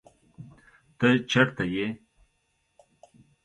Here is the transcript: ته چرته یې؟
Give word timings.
ته 0.99 1.07
چرته 1.31 1.63
یې؟ 1.73 1.87